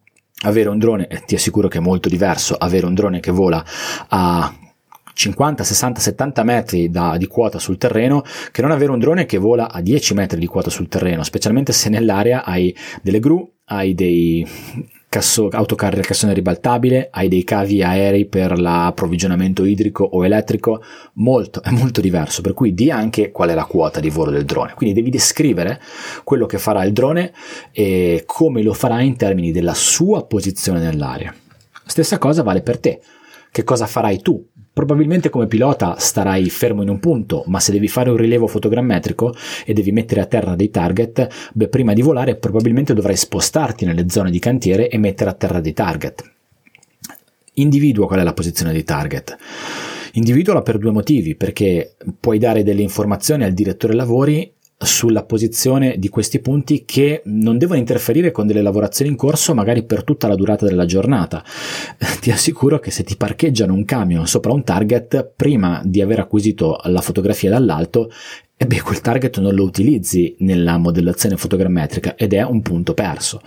[0.45, 3.65] avere un drone, e ti assicuro che è molto diverso avere un drone che vola
[4.09, 4.53] a
[5.15, 9.39] 50, 60, 70 metri da, di quota sul terreno che non avere un drone che
[9.39, 13.95] vola a 10 metri di quota sul terreno, specialmente se nell'area hai delle gru, hai
[13.95, 14.47] dei
[15.13, 20.83] casso, autocarri a cassone ribaltabile, hai dei cavi aerei per l'approvvigionamento idrico o elettrico,
[21.15, 24.47] molto, è molto diverso, per cui di anche qual è la quota di volo del
[24.47, 24.73] drone.
[24.73, 25.83] Quindi devi descrivere
[26.25, 27.31] quello che farà il drone
[27.73, 31.35] e come lo farà in termini della sua posizione nell'aria.
[31.85, 33.03] Stessa cosa vale per te.
[33.51, 34.43] Che cosa farai tu
[34.75, 39.35] Probabilmente come pilota starai fermo in un punto, ma se devi fare un rilievo fotogrammetrico
[39.67, 44.09] e devi mettere a terra dei target, beh, prima di volare probabilmente dovrai spostarti nelle
[44.09, 46.31] zone di cantiere e mettere a terra dei target.
[47.55, 49.37] Individua qual è la posizione dei target.
[50.13, 54.51] Individuala per due motivi, perché puoi dare delle informazioni al direttore lavori
[54.85, 59.85] sulla posizione di questi punti che non devono interferire con delle lavorazioni in corso magari
[59.85, 61.45] per tutta la durata della giornata.
[62.21, 66.79] Ti assicuro che se ti parcheggiano un camion sopra un target, prima di aver acquisito
[66.85, 68.11] la fotografia dall'alto,
[68.63, 73.41] e beh, quel target non lo utilizzi nella modellazione fotogrammetrica ed è un punto perso.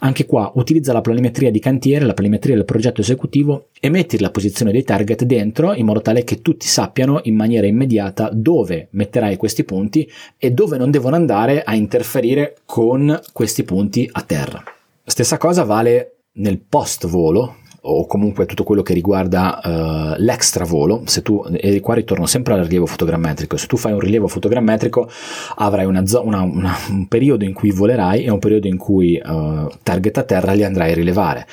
[0.00, 4.30] Anche qua utilizza la planimetria di cantiere, la planimetria del progetto esecutivo e metti la
[4.30, 9.38] posizione dei target dentro in modo tale che tutti sappiano in maniera immediata dove metterai
[9.38, 14.62] questi punti e dove non devono andare a interferire con questi punti a terra.
[15.02, 21.02] Stessa cosa vale nel post volo, o comunque tutto quello che riguarda uh, l'extra volo,
[21.06, 25.08] se tu, e qua ritorno sempre al rilievo fotogrammetrico, se tu fai un rilievo fotogrammetrico
[25.56, 29.20] avrai una zo- una, una, un periodo in cui volerai e un periodo in cui
[29.22, 31.46] uh, target a terra li andrai a rilevare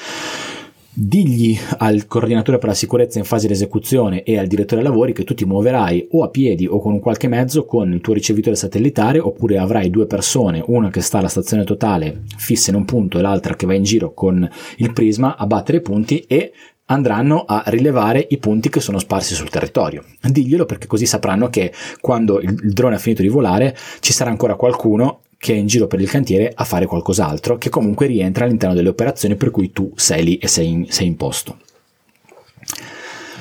[0.97, 5.25] digli al coordinatore per la sicurezza in fase di esecuzione e al direttore lavori che
[5.25, 8.55] tu ti muoverai o a piedi o con un qualche mezzo con il tuo ricevitore
[8.55, 13.19] satellitare oppure avrai due persone, una che sta alla stazione totale fissa in un punto
[13.19, 16.53] e l'altra che va in giro con il prisma a battere i punti e
[16.85, 20.03] andranno a rilevare i punti che sono sparsi sul territorio.
[20.21, 24.55] Diglielo perché così sapranno che quando il drone ha finito di volare ci sarà ancora
[24.55, 28.75] qualcuno che è in giro per il cantiere a fare qualcos'altro, che comunque rientra all'interno
[28.75, 31.57] delle operazioni per cui tu sei lì e sei in, sei in posto.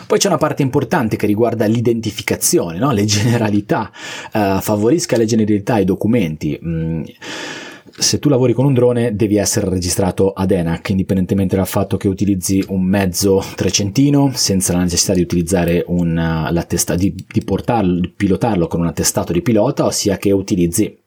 [0.07, 2.93] Poi c'è una parte importante che riguarda l'identificazione, no?
[2.93, 3.91] le generalità,
[4.33, 6.59] uh, favorisca le generalità ai documenti.
[6.63, 7.03] Mm
[7.97, 12.09] se tu lavori con un drone devi essere registrato ad ENAC indipendentemente dal fatto che
[12.09, 16.51] utilizzi un mezzo trecentino senza la necessità di utilizzare un,
[16.97, 21.03] di, di, portarlo, di pilotarlo con un attestato di pilota ossia che utilizzi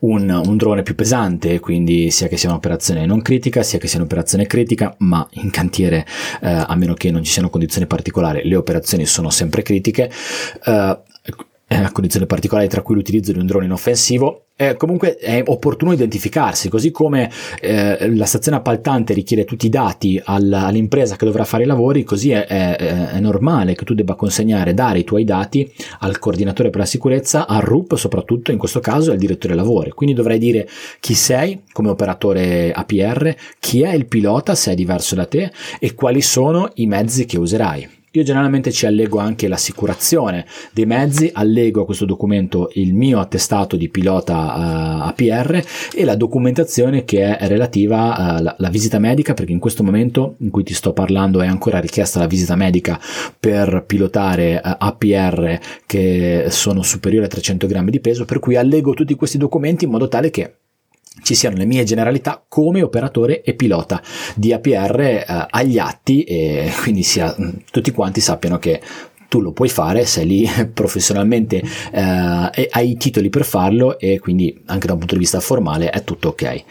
[0.00, 3.98] un, un, drone più pesante, quindi sia che sia un'operazione non critica, sia che sia
[3.98, 6.06] un'operazione critica, ma in cantiere,
[6.40, 10.10] eh, a meno che non ci siano condizioni particolari, le operazioni sono sempre critiche.
[10.64, 10.98] Eh,
[11.66, 16.68] a condizioni particolari tra cui l'utilizzo di un drone inoffensivo eh, comunque è opportuno identificarsi,
[16.68, 17.28] così come
[17.60, 22.04] eh, la stazione appaltante richiede tutti i dati alla, all'impresa che dovrà fare i lavori,
[22.04, 25.68] così è, è, è, normale che tu debba consegnare, dare i tuoi dati
[26.00, 29.90] al coordinatore per la sicurezza, al RUP soprattutto in questo caso e al direttore lavori.
[29.90, 30.68] Quindi dovrai dire
[31.00, 35.94] chi sei come operatore APR, chi è il pilota se è diverso da te e
[35.94, 38.02] quali sono i mezzi che userai.
[38.16, 43.74] Io generalmente ci allego anche l'assicurazione dei mezzi, allego a questo documento il mio attestato
[43.74, 49.34] di pilota uh, eh, APR e la documentazione che è relativa alla uh, visita medica,
[49.34, 53.00] perché in questo momento in cui ti sto parlando è ancora richiesta la visita medica
[53.40, 58.54] per pilotare uh, eh, APR che sono superiori a 300 grammi di peso, per cui
[58.54, 60.58] allego tutti questi documenti in modo tale che
[61.22, 64.02] ci siano le mie generalità come operatore e pilota
[64.34, 68.80] di APR eh, agli atti e quindi sia, mm, tutti quanti sappiano che
[69.28, 74.62] tu lo puoi fare, sei lì professionalmente eh, hai i titoli per farlo e quindi
[74.66, 76.64] anche da un punto di vista formale è tutto ok.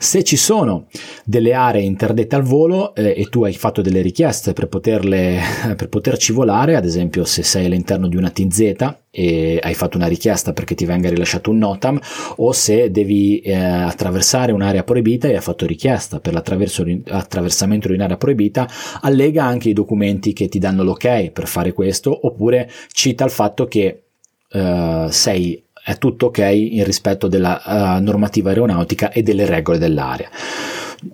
[0.00, 0.86] Se ci sono
[1.24, 5.40] delle aree interdette al volo eh, e tu hai fatto delle richieste per, poterle,
[5.76, 8.74] per poterci volare, ad esempio se sei all'interno di una TZ
[9.10, 11.98] e hai fatto una richiesta perché ti venga rilasciato un NOTAM
[12.36, 18.16] o se devi eh, attraversare un'area proibita e hai fatto richiesta per l'attraversamento di un'area
[18.16, 18.68] proibita,
[19.00, 23.66] allega anche i documenti che ti danno l'ok per fare questo oppure cita il fatto
[23.66, 24.02] che
[24.50, 30.28] eh, sei è tutto ok in rispetto della uh, normativa aeronautica e delle regole dell'area.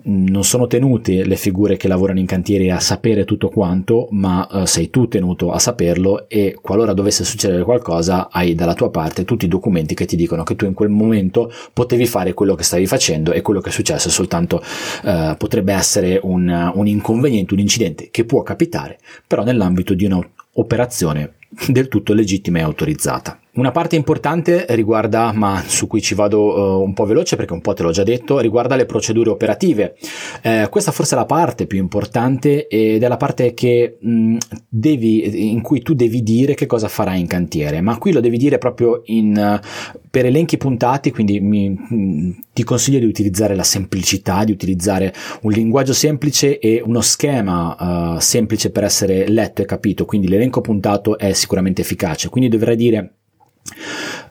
[0.03, 4.65] Non sono tenute le figure che lavorano in cantiere a sapere tutto quanto, ma uh,
[4.65, 9.45] sei tu tenuto a saperlo e qualora dovesse succedere qualcosa hai dalla tua parte tutti
[9.45, 12.85] i documenti che ti dicono che tu in quel momento potevi fare quello che stavi
[12.85, 14.61] facendo e quello che è successo soltanto
[15.03, 21.35] uh, potrebbe essere un, un inconveniente, un incidente che può capitare, però nell'ambito di un'operazione
[21.69, 23.39] del tutto legittima e autorizzata.
[23.55, 27.61] Una parte importante riguarda, ma su cui ci vado uh, un po' veloce perché un
[27.61, 29.95] po' te l'ho già detto, riguarda le procedure operative.
[30.41, 34.37] Eh, questa forse è la parte più importante ed è la parte che, mh,
[34.67, 38.37] devi, in cui tu devi dire che cosa farai in cantiere, ma qui lo devi
[38.37, 39.65] dire proprio in, uh,
[40.11, 45.13] per elenchi puntati, quindi mi, mh, ti consiglio di utilizzare la semplicità, di utilizzare
[45.43, 50.59] un linguaggio semplice e uno schema uh, semplice per essere letto e capito, quindi l'elenco
[50.59, 53.13] puntato è sicuramente efficace, quindi dovrai dire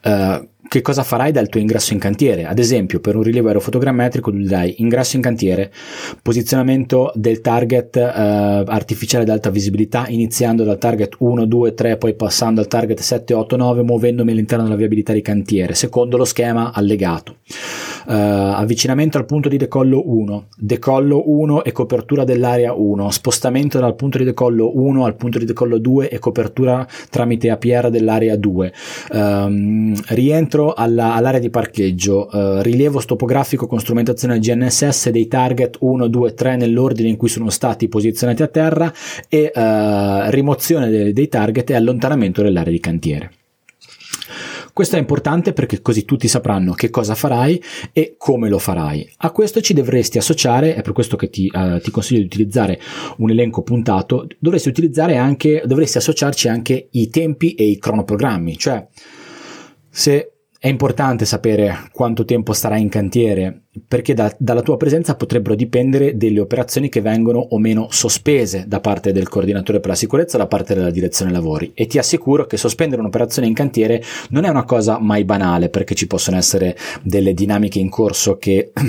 [0.04, 0.42] Uh,
[0.74, 2.46] che cosa farai dal tuo ingresso in cantiere?
[2.46, 5.70] Ad esempio, per un rilievo aerofotogrammetrico tu dirai ingresso in cantiere,
[6.20, 12.14] posizionamento del target uh, artificiale ad alta visibilità, iniziando dal target 1, 2, 3, poi
[12.16, 16.72] passando al target 7, 8, 9, muovendomi all'interno della viabilità di cantiere, secondo lo schema
[16.72, 17.36] allegato.
[18.06, 23.94] Uh, avvicinamento al punto di decollo 1, decollo 1 e copertura dell'area 1, spostamento dal
[23.94, 28.72] punto di decollo 1 al punto di decollo 2 e copertura tramite APR dell'area 2,
[29.12, 35.76] um, ehm, rientro alla, all'area di parcheggio, uh, rilievo topografico con strumentazione GNSS dei target
[35.80, 38.92] 1, 2, 3 nell'ordine in cui sono stati posizionati a terra
[39.28, 43.30] e uh, rimozione dei, dei target e allontanamento dell'area di cantiere.
[44.74, 49.08] Questo è importante perché così tutti sapranno che cosa farai e come lo farai.
[49.18, 52.80] A questo ci dovresti associare, è per questo che ti, uh, ti consiglio di utilizzare
[53.18, 58.84] un elenco puntato, dovresti utilizzare anche, dovresti associarci anche i tempi e i cronoprogrammi, cioè
[59.88, 60.33] se
[60.64, 66.16] è importante sapere quanto tempo starai in cantiere, perché da, dalla tua presenza potrebbero dipendere
[66.16, 70.46] delle operazioni che vengono o meno sospese da parte del coordinatore per la sicurezza da
[70.46, 71.72] parte della direzione lavori.
[71.74, 75.94] E ti assicuro che sospendere un'operazione in cantiere non è una cosa mai banale, perché
[75.94, 78.72] ci possono essere delle dinamiche in corso che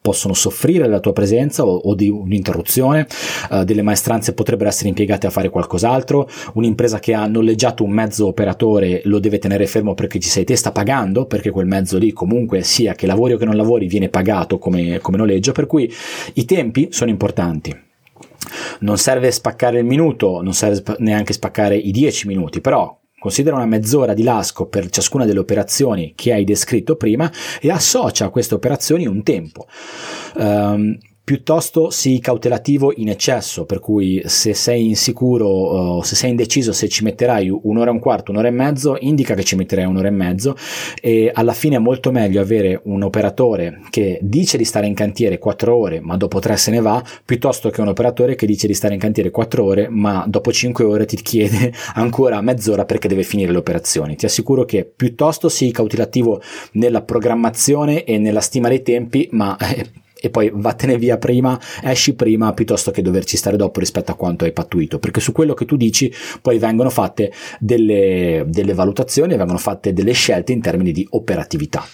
[0.00, 3.06] possono soffrire della tua presenza o, o di un'interruzione,
[3.50, 8.26] uh, delle maestranze potrebbero essere impiegate a fare qualcos'altro, un'impresa che ha noleggiato un mezzo
[8.26, 12.12] operatore lo deve tenere fermo perché ci sei te, sta pagando, perché quel mezzo lì
[12.12, 15.92] comunque sia che lavori o che non lavori viene pagato come, come noleggio, per cui
[16.34, 17.76] i tempi sono importanti.
[18.80, 23.66] Non serve spaccare il minuto, non serve neanche spaccare i 10 minuti, però Considera una
[23.66, 27.28] mezz'ora di lasco per ciascuna delle operazioni che hai descritto prima
[27.60, 29.66] e associa a queste operazioni un tempo.
[30.36, 30.96] Um,
[31.28, 36.88] piuttosto sii cautelativo in eccesso, per cui se sei insicuro o se sei indeciso se
[36.88, 40.10] ci metterai un'ora e un quarto, un'ora e mezzo, indica che ci metterai un'ora e
[40.10, 40.56] mezzo
[41.02, 45.38] e alla fine è molto meglio avere un operatore che dice di stare in cantiere
[45.38, 48.72] 4 ore ma dopo 3 se ne va, piuttosto che un operatore che dice di
[48.72, 53.22] stare in cantiere 4 ore ma dopo 5 ore ti chiede ancora mezz'ora perché deve
[53.22, 54.16] finire le operazioni.
[54.16, 56.40] Ti assicuro che piuttosto sii cautelativo
[56.72, 62.14] nella programmazione e nella stima dei tempi, ma eh, e poi vattene via prima, esci
[62.14, 65.64] prima piuttosto che doverci stare dopo rispetto a quanto hai pattuito, perché su quello che
[65.64, 71.06] tu dici poi vengono fatte delle, delle valutazioni, vengono fatte delle scelte in termini di
[71.10, 71.84] operatività.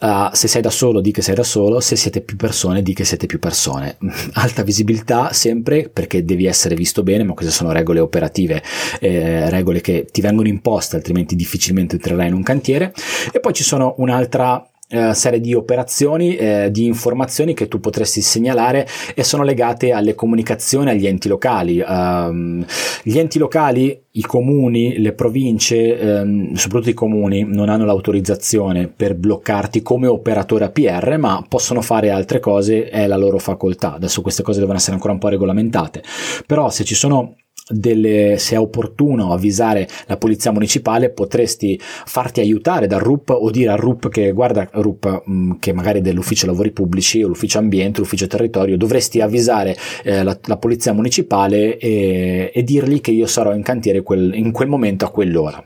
[0.00, 2.94] Uh, se sei da solo di che sei da solo, se siete più persone di
[2.94, 3.98] che siete più persone.
[4.32, 8.62] Alta visibilità sempre perché devi essere visto bene, ma queste sono regole operative,
[8.98, 12.94] eh, regole che ti vengono imposte, altrimenti difficilmente entrerai in un cantiere.
[13.30, 18.20] E poi ci sono un'altra eh, serie di operazioni, eh, di informazioni che tu potresti
[18.20, 21.80] segnalare e sono legate alle comunicazioni agli enti locali.
[21.86, 22.64] Um,
[23.04, 29.14] gli enti locali, i comuni, le province, ehm, soprattutto i comuni, non hanno l'autorizzazione per
[29.14, 33.94] bloccarti come operatore APR, ma possono fare altre cose, è la loro facoltà.
[33.94, 36.02] Adesso queste cose devono essere ancora un po' regolamentate.
[36.46, 37.36] Però se ci sono
[37.70, 43.70] delle, se è opportuno avvisare la polizia municipale, potresti farti aiutare dal RUP o dire
[43.70, 48.00] al RUP che guarda RUP mh, mm, che magari dell'ufficio lavori pubblici o l'ufficio ambiente,
[48.00, 53.54] l'ufficio territorio, dovresti avvisare eh, la, la, polizia municipale e, e, dirgli che io sarò
[53.54, 55.62] in cantiere quel, in quel momento a quell'ora.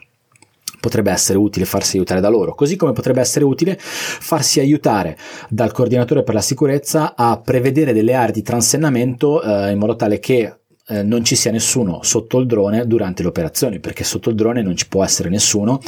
[0.81, 5.17] Potrebbe essere utile farsi aiutare da loro, così come potrebbe essere utile farsi aiutare
[5.49, 10.19] dal coordinatore per la sicurezza a prevedere delle aree di transennamento eh, in modo tale
[10.19, 14.37] che eh, non ci sia nessuno sotto il drone durante le operazioni, perché sotto il
[14.37, 15.81] drone non ci può essere nessuno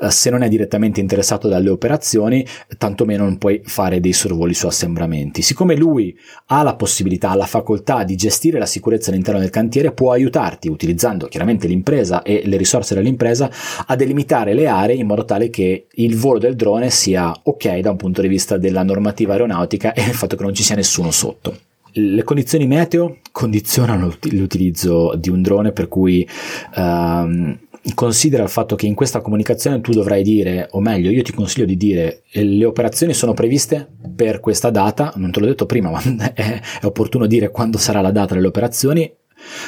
[0.00, 2.46] eh, se non è direttamente interessato dalle operazioni,
[2.78, 5.42] tantomeno non puoi fare dei sorvoli su assembramenti.
[5.42, 9.92] Siccome lui ha la possibilità, ha la facoltà di gestire la sicurezza all'interno del cantiere,
[9.92, 13.50] può aiutarti utilizzando chiaramente l'impresa e le risorse dell'impresa
[13.86, 17.90] a delimitare le aree in modo tale che il volo del drone sia ok da
[17.90, 21.10] un punto di vista della normativa aeronautica e il fatto che non ci sia nessuno
[21.10, 21.72] sotto.
[21.96, 26.28] Le condizioni meteo condizionano l'utilizzo di un drone per cui
[26.76, 27.56] um,
[27.94, 31.66] considera il fatto che in questa comunicazione tu dovrai dire, o meglio, io ti consiglio
[31.66, 36.00] di dire le operazioni sono previste per questa data, non te l'ho detto prima, ma
[36.00, 39.12] è, è opportuno dire quando sarà la data delle operazioni,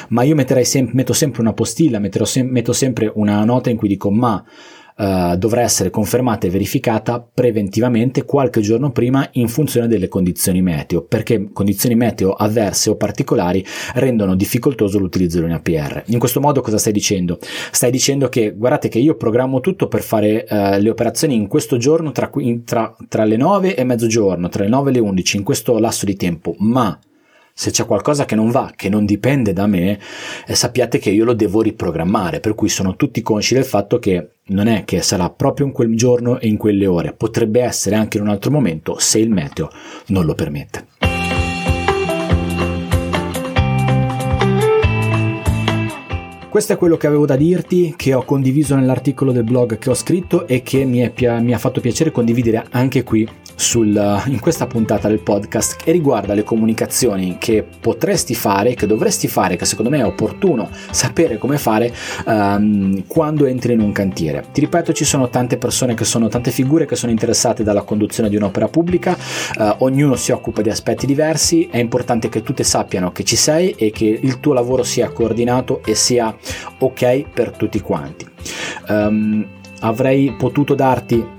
[0.09, 4.09] ma io sem- metto sempre una postilla, sem- metto sempre una nota in cui dico
[4.09, 4.43] ma
[4.97, 11.03] uh, dovrà essere confermata e verificata preventivamente qualche giorno prima in funzione delle condizioni meteo,
[11.03, 16.03] perché condizioni meteo avverse o particolari rendono difficoltoso l'utilizzo di un APR.
[16.07, 17.39] In questo modo cosa stai dicendo?
[17.71, 21.77] Stai dicendo che guardate che io programmo tutto per fare uh, le operazioni in questo
[21.77, 25.37] giorno tra, in, tra, tra le 9 e mezzogiorno, tra le 9 e le 11,
[25.37, 26.99] in questo lasso di tempo, ma
[27.59, 29.99] se c'è qualcosa che non va, che non dipende da me,
[30.45, 34.33] eh, sappiate che io lo devo riprogrammare, per cui sono tutti consci del fatto che
[34.49, 38.17] non è che sarà proprio in quel giorno e in quelle ore, potrebbe essere anche
[38.17, 39.71] in un altro momento se il meteo
[40.09, 40.85] non lo permette.
[46.47, 49.95] Questo è quello che avevo da dirti, che ho condiviso nell'articolo del blog che ho
[49.95, 53.27] scritto e che mi, è, mi ha fatto piacere condividere anche qui
[53.57, 59.27] sul, in questa puntata del podcast che riguarda le comunicazioni che potresti fare, che dovresti
[59.27, 61.91] fare, che secondo me è opportuno sapere come fare
[62.25, 64.45] um, quando entri in un cantiere.
[64.53, 68.29] Ti ripeto, ci sono tante persone che sono, tante figure che sono interessate dalla conduzione
[68.29, 69.17] di un'opera pubblica,
[69.57, 73.71] uh, ognuno si occupa di aspetti diversi, è importante che tutte sappiano che ci sei
[73.71, 76.35] e che il tuo lavoro sia coordinato e sia
[76.77, 78.27] ok per tutti quanti.
[78.87, 79.45] Um,
[79.79, 81.35] avrei potuto darti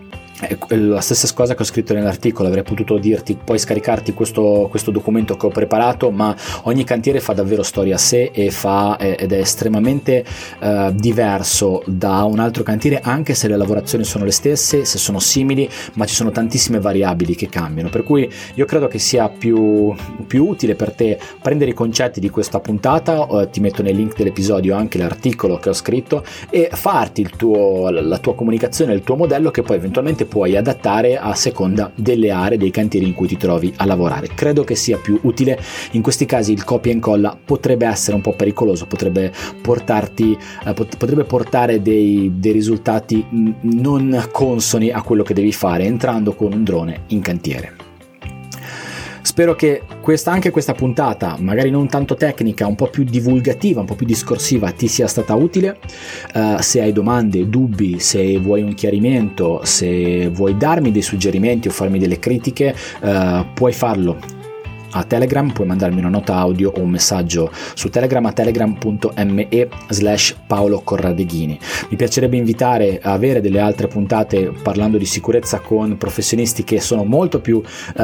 [0.68, 5.36] la stessa cosa che ho scritto nell'articolo, avrei potuto dirti puoi scaricarti questo, questo, documento
[5.36, 6.34] che ho preparato, ma
[6.64, 10.24] ogni cantiere fa davvero storia a sé fa, ed è estremamente
[10.60, 15.18] eh, diverso da un altro cantiere, anche se le lavorazioni sono le stesse, se sono
[15.18, 17.88] simili, ma ci sono tantissime variabili che cambiano.
[17.88, 19.94] Per cui io credo che sia più,
[20.26, 24.16] più utile per te prendere i concetti di questa puntata, eh, ti metto nei link
[24.16, 29.50] dell'episodio anche l'articolo che ho scritto e farti tuo, la tua comunicazione, il tuo modello
[29.50, 33.72] che poi eventualmente puoi adattare a seconda delle aree, dei cantieri in cui ti trovi
[33.76, 34.28] a lavorare.
[34.34, 35.58] Credo che sia più utile.
[35.92, 40.72] In questi casi il copia e incolla potrebbe essere un po' pericoloso, potrebbe portarti, eh,
[40.72, 43.24] potrebbe portare dei, dei risultati
[43.60, 47.87] non consoni a quello che devi fare entrando con un drone in cantiere.
[49.28, 53.86] Spero che questa, anche questa puntata, magari non tanto tecnica, un po' più divulgativa, un
[53.86, 55.78] po' più discorsiva, ti sia stata utile.
[56.34, 61.70] Uh, se hai domande, dubbi, se vuoi un chiarimento, se vuoi darmi dei suggerimenti o
[61.70, 64.37] farmi delle critiche, uh, puoi farlo
[64.90, 70.36] a Telegram, puoi mandarmi una nota audio o un messaggio su Telegram a telegram.me slash
[70.46, 71.58] Paolo Corradeghini.
[71.90, 77.04] Mi piacerebbe invitare a avere delle altre puntate parlando di sicurezza con professionisti che sono
[77.04, 77.60] molto più,
[77.96, 78.02] uh,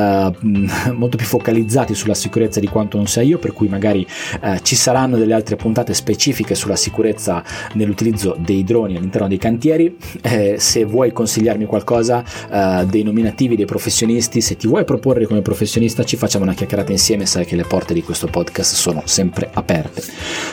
[0.93, 4.07] molto più focalizzati sulla sicurezza di quanto non sia io, per cui magari
[4.43, 7.43] uh, ci saranno delle altre puntate specifiche sulla sicurezza
[7.74, 9.97] nell'utilizzo dei droni all'interno dei cantieri.
[10.20, 15.41] Eh, se vuoi consigliarmi qualcosa, uh, dei nominativi, dei professionisti, se ti vuoi proporre come
[15.41, 19.03] professionista ci facciamo una chiacchierata chiacchierate insieme sai che le porte di questo podcast sono
[19.05, 20.03] sempre aperte.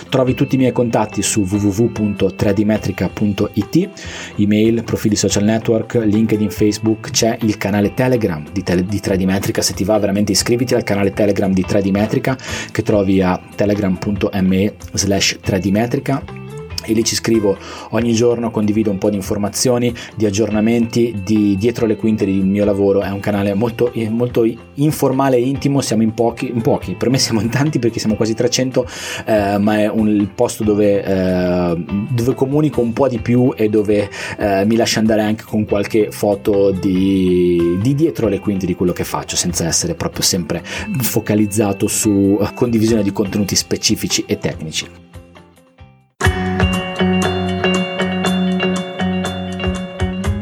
[0.09, 3.89] Trovi tutti i miei contatti su www.3dmetrica.it,
[4.37, 9.61] email, profili social network, LinkedIn, Facebook, c'è il canale Telegram di, tele, di 3D Metrica,
[9.61, 12.37] se ti va veramente iscriviti al canale Telegram di 3D Metrica
[12.71, 16.40] che trovi a telegram.me slash 3D Metrica
[16.85, 17.57] e lì ci scrivo
[17.91, 22.65] ogni giorno, condivido un po' di informazioni, di aggiornamenti di dietro le quinte del mio
[22.65, 27.09] lavoro, è un canale molto, molto informale e intimo, siamo in pochi, in pochi, per
[27.09, 28.87] me siamo in tanti perché siamo quasi 300,
[29.25, 34.09] eh, ma è un, posto dove, eh, dove, comunico un po' di più e dove
[34.37, 38.93] eh, mi lascio andare anche con qualche foto di, di dietro le quinte di quello
[38.93, 45.10] che faccio, senza essere proprio sempre focalizzato su condivisione di contenuti specifici e tecnici.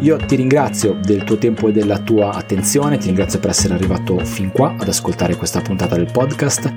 [0.02, 4.18] Io ti ringrazio del tuo tempo e della tua attenzione, ti ringrazio per essere arrivato
[4.20, 6.74] fin qua ad ascoltare questa puntata del podcast.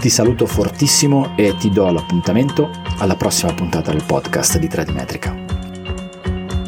[0.00, 5.36] Ti saluto fortissimo e ti do l'appuntamento alla prossima puntata del podcast di Trade Metrica.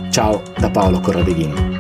[0.09, 1.78] Ciao da Paolo Corradeghini.